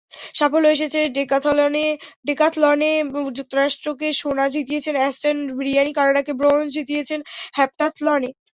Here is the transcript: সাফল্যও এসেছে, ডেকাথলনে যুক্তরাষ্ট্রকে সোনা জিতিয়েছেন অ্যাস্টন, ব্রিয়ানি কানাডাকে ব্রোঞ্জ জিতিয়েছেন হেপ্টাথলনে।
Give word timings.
সাফল্যও 0.35 0.75
এসেছে, 0.75 0.99
ডেকাথলনে 2.27 2.89
যুক্তরাষ্ট্রকে 3.37 4.07
সোনা 4.21 4.45
জিতিয়েছেন 4.55 4.95
অ্যাস্টন, 4.99 5.37
ব্রিয়ানি 5.57 5.91
কানাডাকে 5.97 6.31
ব্রোঞ্জ 6.39 6.67
জিতিয়েছেন 6.77 7.19
হেপ্টাথলনে। 7.57 8.29